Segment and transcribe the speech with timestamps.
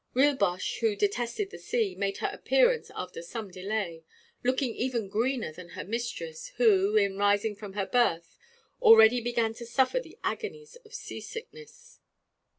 [0.15, 4.03] Rilboche, who detested the sea, made her appearance after some delay,
[4.43, 8.35] looking even greener than her mistress, who, in rising from her berth,
[8.81, 11.99] already began to suffer the agonies of sea sickness.